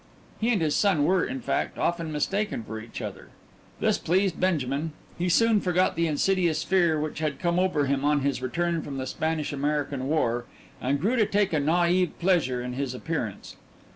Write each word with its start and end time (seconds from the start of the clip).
He 0.39 0.49
and 0.49 0.63
his 0.63 0.75
son 0.75 1.05
were, 1.05 1.23
in 1.23 1.41
fact, 1.41 1.77
often 1.77 2.11
mistaken 2.11 2.63
for 2.63 2.81
each 2.81 3.03
other. 3.03 3.27
This 3.79 3.99
pleased 3.99 4.39
Benjamin 4.39 4.93
he 5.15 5.29
soon 5.29 5.61
forgot 5.61 5.95
the 5.95 6.07
insidious 6.07 6.63
fear 6.63 6.99
which 6.99 7.19
had 7.19 7.37
come 7.37 7.59
over 7.59 7.85
him 7.85 8.03
on 8.03 8.21
his 8.21 8.41
return 8.41 8.81
from 8.81 8.97
the 8.97 9.05
Spanish 9.05 9.53
American 9.53 10.07
War, 10.07 10.45
and 10.81 10.99
grew 10.99 11.17
to 11.17 11.27
take 11.27 11.53
a 11.53 11.59
naïve 11.61 12.13
pleasure 12.19 12.63
in 12.63 12.73
his 12.73 12.95
appearance. 12.95 13.57